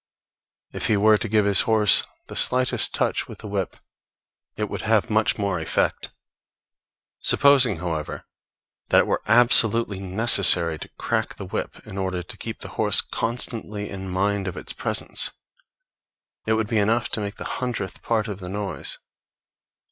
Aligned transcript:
If 0.73 0.87
he 0.87 0.97
were 0.97 1.19
to 1.19 1.29
give 1.29 1.45
his 1.45 1.61
horse 1.69 2.01
the 2.25 2.35
slightest 2.35 2.91
touch 2.95 3.27
with 3.27 3.37
the 3.37 3.47
whip, 3.47 3.77
it 4.55 4.67
would 4.67 4.81
have 4.81 5.11
much 5.11 5.37
more 5.37 5.59
effect. 5.59 6.09
Supposing, 7.19 7.77
however, 7.77 8.25
that 8.89 9.01
it 9.01 9.05
were 9.05 9.21
absolutely 9.27 9.99
necessary 9.99 10.79
to 10.79 10.89
crack 10.97 11.35
the 11.35 11.45
whip 11.45 11.85
in 11.85 11.99
order 11.99 12.23
to 12.23 12.37
keep 12.37 12.61
the 12.61 12.69
horse 12.81 12.99
constantly 12.99 13.91
in 13.91 14.09
mind 14.09 14.47
of 14.47 14.57
its 14.57 14.73
presence, 14.73 15.29
it 16.47 16.53
would 16.53 16.67
be 16.67 16.79
enough 16.79 17.09
to 17.09 17.19
make 17.21 17.35
the 17.35 17.43
hundredth 17.61 18.01
part 18.01 18.27
of 18.27 18.39
the 18.39 18.49
noise. 18.49 18.97